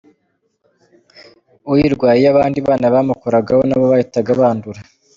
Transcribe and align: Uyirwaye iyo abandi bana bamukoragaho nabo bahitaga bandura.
Uyirwaye 1.71 2.17
iyo 2.19 2.29
abandi 2.33 2.59
bana 2.67 2.85
bamukoragaho 2.93 3.61
nabo 3.67 3.85
bahitaga 3.91 4.31
bandura. 4.39 4.79